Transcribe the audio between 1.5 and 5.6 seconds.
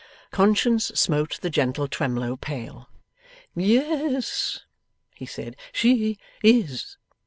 gentle Twemlow pale. 'Yes,' he said.